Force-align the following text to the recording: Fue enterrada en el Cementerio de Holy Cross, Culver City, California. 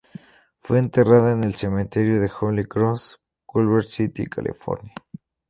Fue 0.57 0.79
enterrada 0.79 1.31
en 1.31 1.43
el 1.43 1.53
Cementerio 1.53 2.19
de 2.19 2.31
Holy 2.41 2.65
Cross, 2.65 3.19
Culver 3.45 3.83
City, 3.85 4.25
California. 4.25 4.91